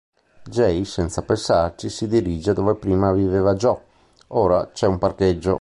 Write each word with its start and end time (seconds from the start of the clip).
Jay 0.49 0.83
senza 0.83 1.21
pensarci 1.21 1.87
si 1.89 2.07
dirige 2.07 2.53
dove 2.53 2.73
prima 2.73 3.11
viveva 3.13 3.53
Joe: 3.53 3.79
ora 4.29 4.71
c'è 4.71 4.87
un 4.87 4.97
parcheggio. 4.97 5.49